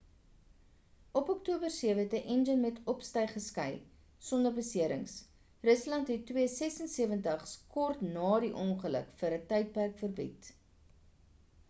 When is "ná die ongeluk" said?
8.17-9.11